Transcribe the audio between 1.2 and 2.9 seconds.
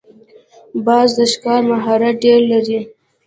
ښکار مهارت ډېر لري